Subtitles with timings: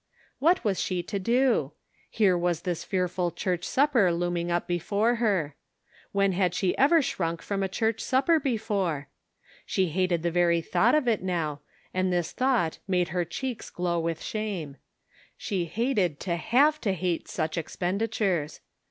[0.39, 1.73] What was she to do?
[2.09, 5.53] Here was this fearful church supper looming up before her.
[6.11, 9.09] When had she ever shrank from a church sup per before?
[9.63, 11.61] She hated the very thought of it now,
[11.93, 14.77] and this thought made her cheeks glow with shame.
[15.37, 18.59] She hated to have to hate such expenditures.